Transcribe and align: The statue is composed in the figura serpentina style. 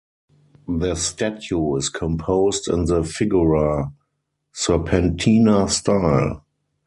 The 0.67 0.95
statue 0.95 1.75
is 1.75 1.89
composed 1.89 2.67
in 2.67 2.85
the 2.85 3.03
figura 3.03 3.91
serpentina 4.51 5.69
style. 5.69 6.43